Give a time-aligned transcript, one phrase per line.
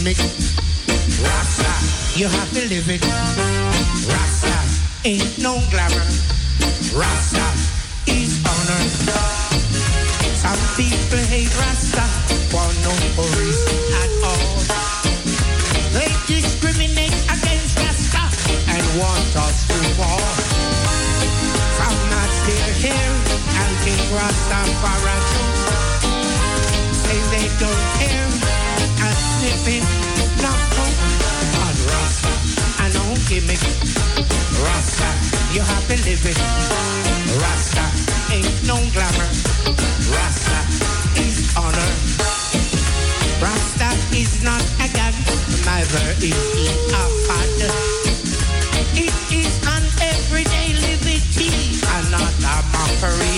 [0.00, 0.18] gimmick.
[1.20, 1.72] Rasta,
[2.18, 3.04] you have to live it.
[4.08, 4.56] Rasta
[5.04, 6.06] ain't no glamour.
[6.96, 7.46] Rasta
[8.06, 8.82] is honor.
[10.40, 12.04] Some people hate Rasta
[12.48, 12.92] for no
[13.36, 14.56] reason at all.
[15.92, 18.24] They discriminate against Rasta
[18.72, 20.24] and want us to fall.
[21.76, 23.14] Some not still here
[23.60, 25.18] and think Rastafari
[26.92, 27.89] say they don't
[29.66, 29.84] and sniffing
[30.42, 32.32] not on Rasta
[32.82, 33.60] and no gimmick.
[34.64, 35.08] Rasta,
[35.52, 36.24] you to live.
[37.40, 37.84] Rasta
[38.32, 39.28] ain't no glamour.
[40.12, 40.60] Rasta
[41.20, 41.90] is honor.
[43.40, 45.14] Rasta is not a god,
[45.64, 47.60] neither is he a fad.
[48.96, 51.50] It is an everyday liberty
[51.94, 53.36] and not a mockery.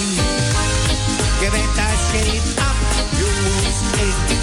[1.41, 2.77] Give it a shade up,
[3.19, 4.03] you will stay.
[4.29, 4.42] Don't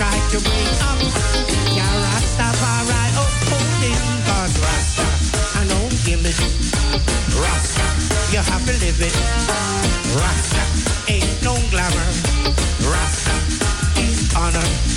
[0.00, 0.38] try to
[0.80, 0.96] up
[3.20, 3.28] oh,
[4.24, 5.04] cause Rasta,
[5.60, 6.24] I don't give
[8.32, 9.14] you have to live it.
[10.16, 12.08] Rasta ain't no glamour.
[12.88, 13.36] Rasta
[14.00, 14.89] is honor.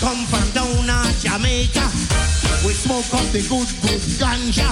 [0.00, 1.88] Come from down in Jamaica.
[2.64, 4.68] We smoke up the good, good ganja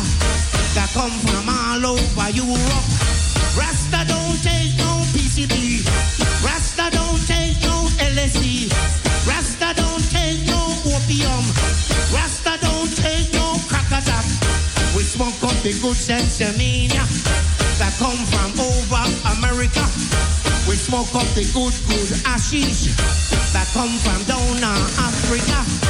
[0.74, 2.84] that come from all over Europe.
[3.56, 5.80] Rasta don't take no PCP.
[6.44, 8.68] Rasta don't take no LSD.
[9.26, 10.60] Rasta don't take no
[10.92, 11.44] opium.
[12.12, 14.26] Rasta don't take no crack attack.
[14.94, 17.00] We smoke up the good sensimania
[17.78, 19.04] that come from over
[19.38, 20.03] America.
[20.66, 22.96] We smoke up the good, good ashes
[23.52, 25.83] that come from down in Africa.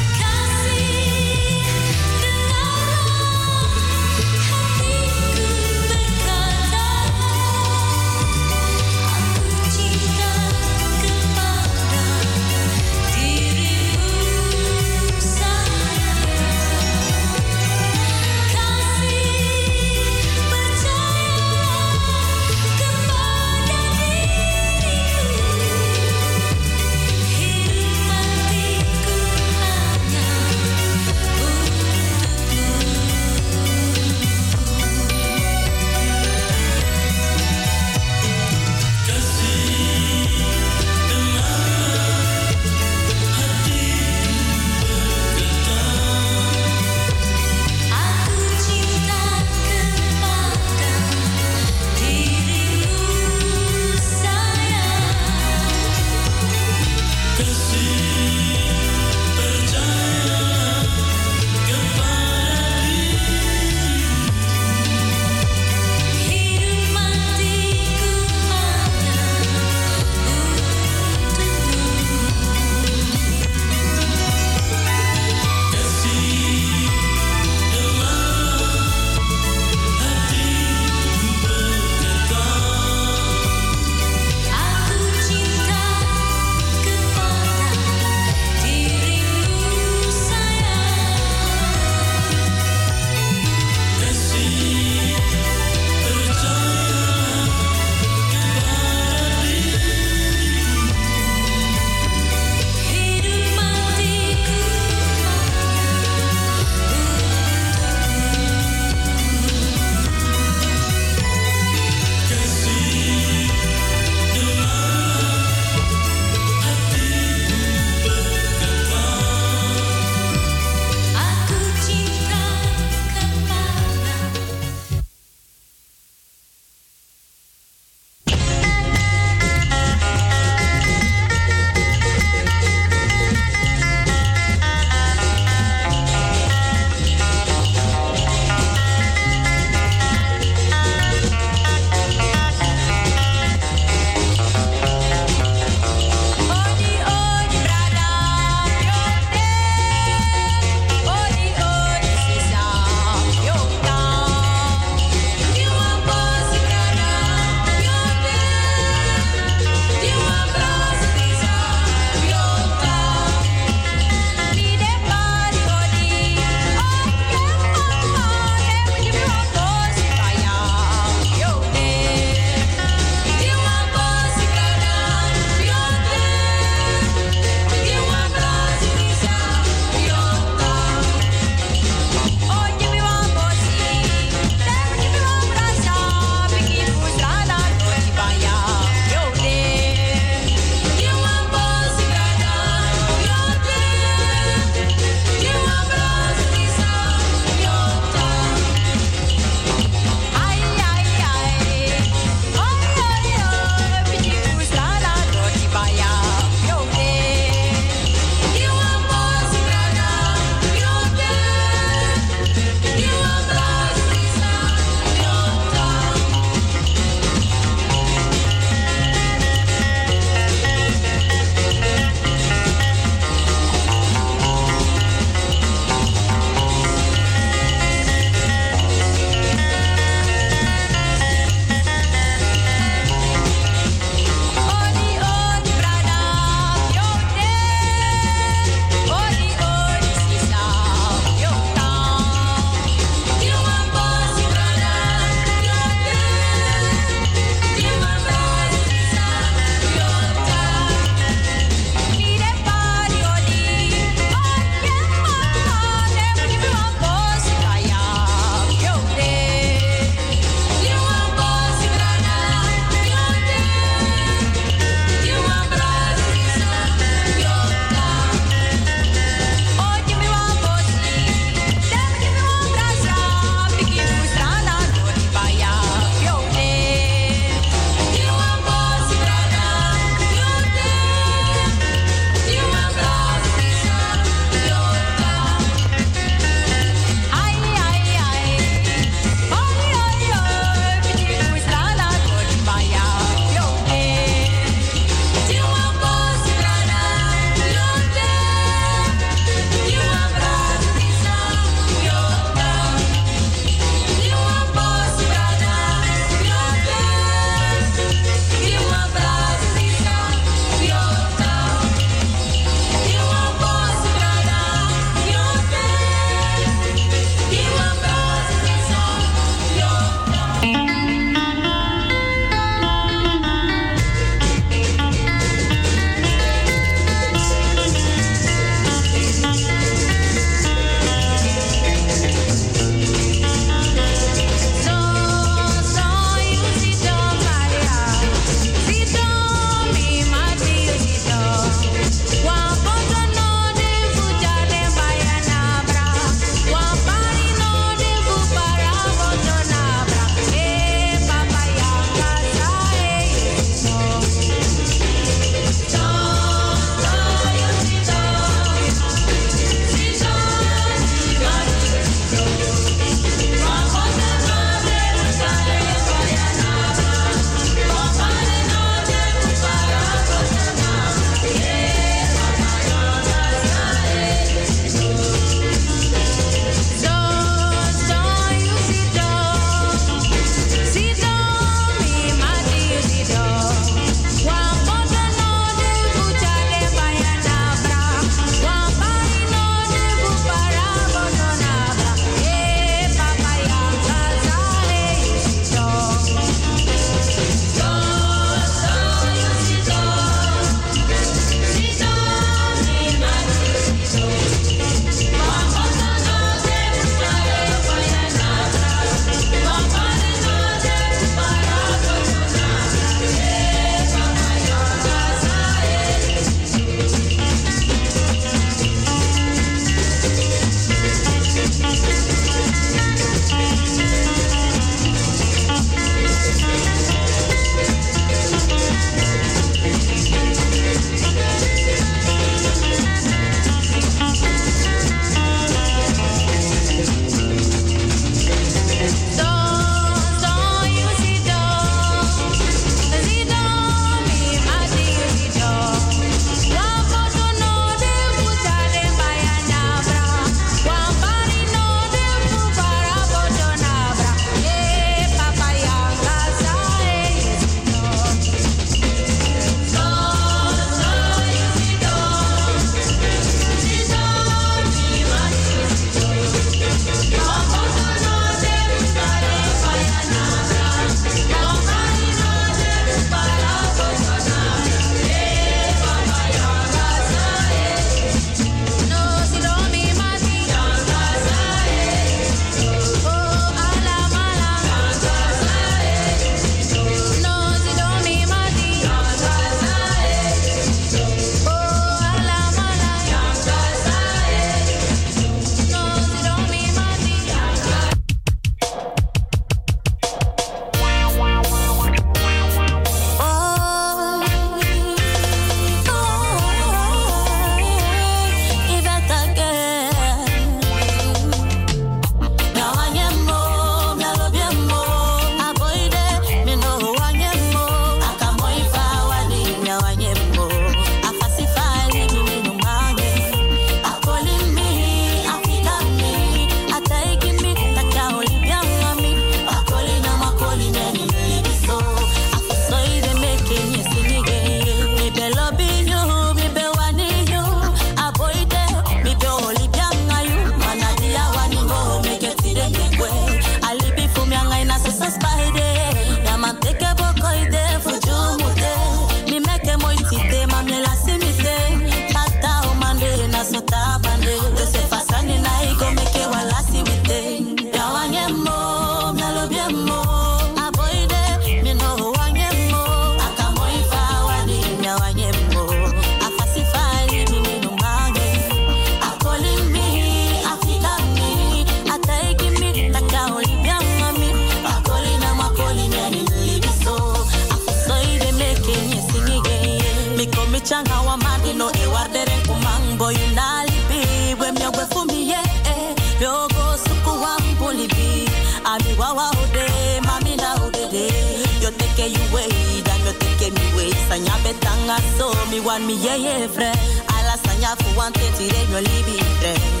[595.01, 596.91] sanga so mi wan mi ye ye fre.
[597.35, 600.00] Ala sanya fu wan te tire yo libi fre.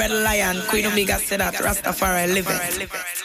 [0.00, 3.19] Red Lion, Queen Omega said that Rastafari live it.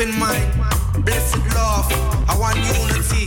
[0.00, 0.52] in mind.
[1.04, 1.86] Blessed love,
[2.28, 3.25] I want unity.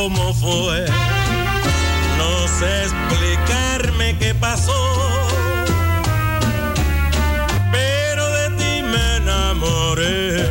[0.00, 0.86] cómo fue.
[2.16, 4.80] No sé explicarme qué pasó.
[7.70, 10.48] Pero de ti me enamoré.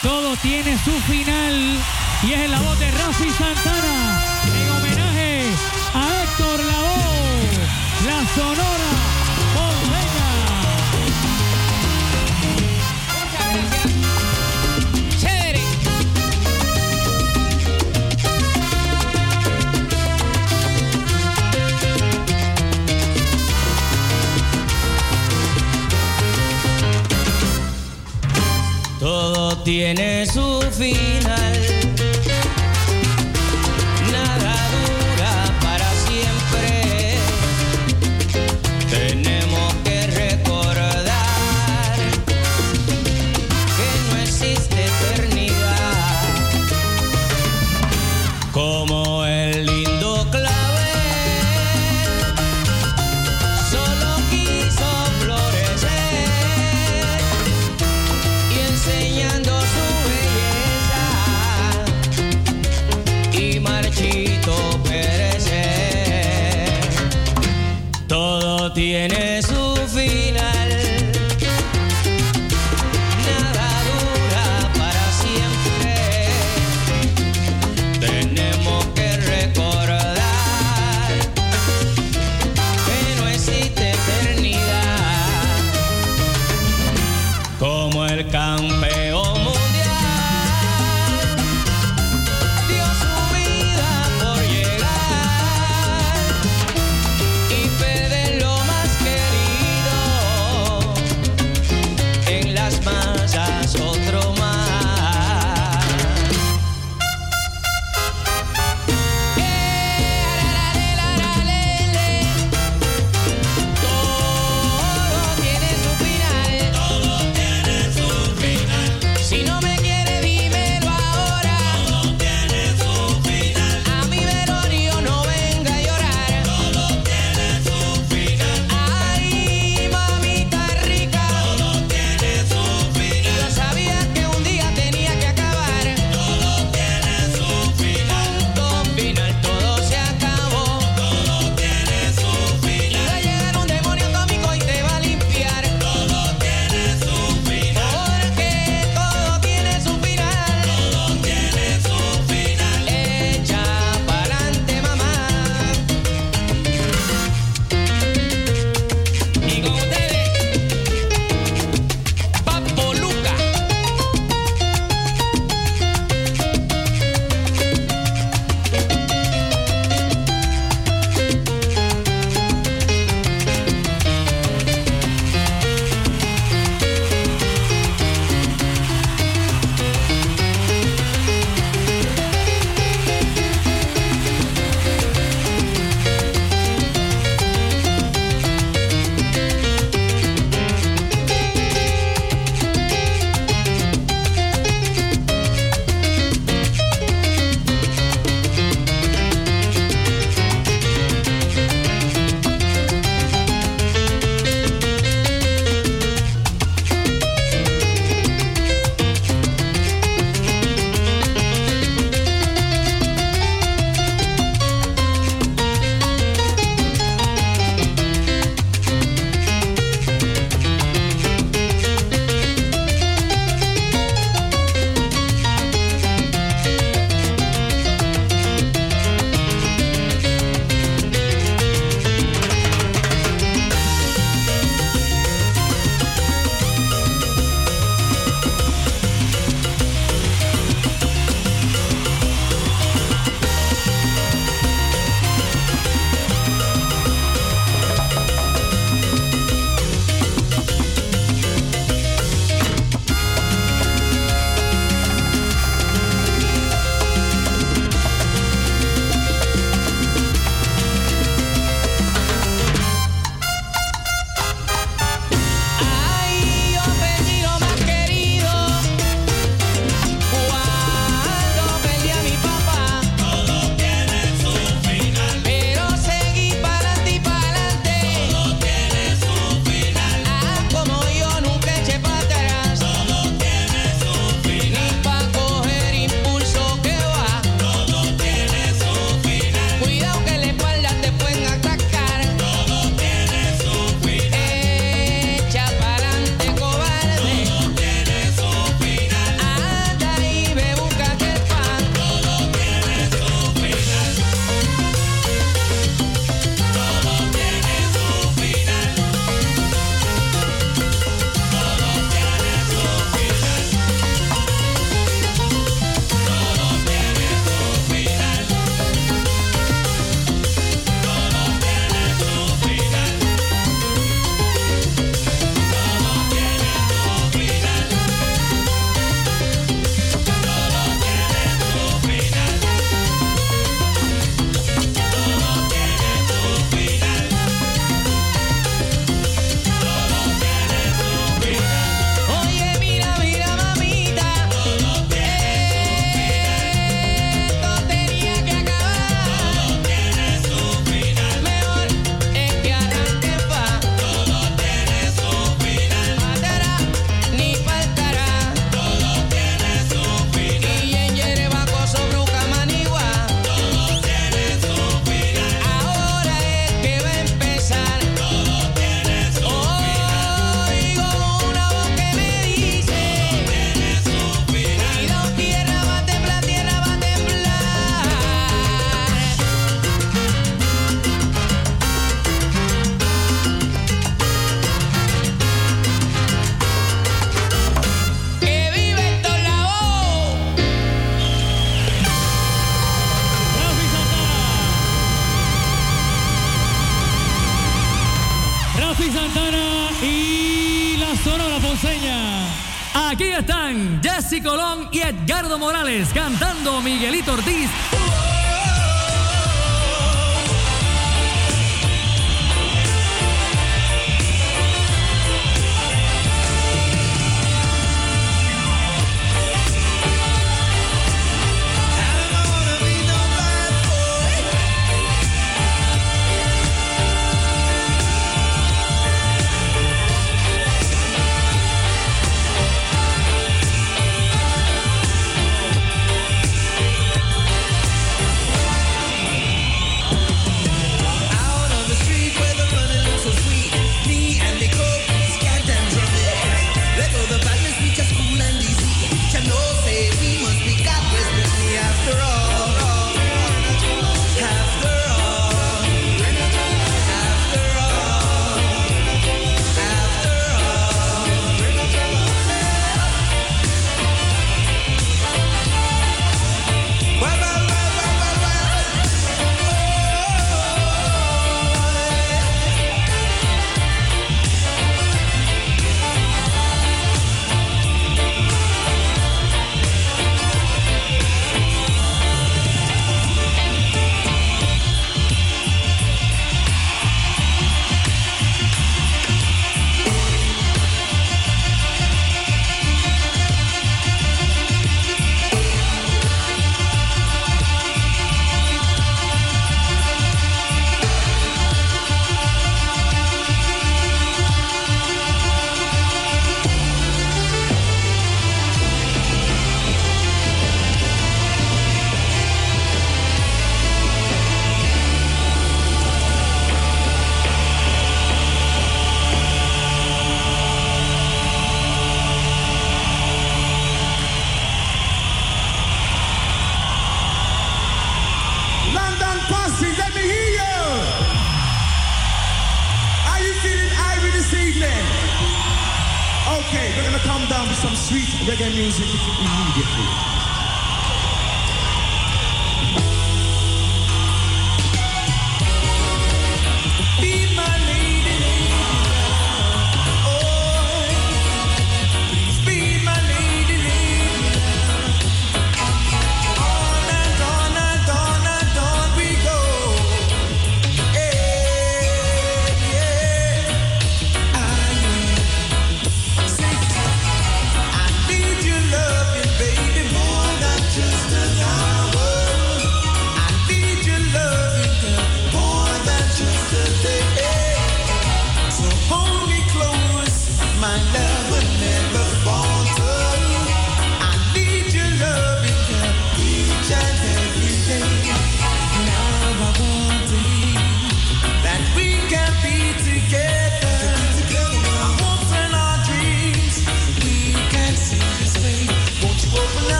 [0.00, 1.56] Todo tiene su final
[2.22, 4.33] y es en la voz de Rafi Santana.
[29.64, 31.53] tiene su final.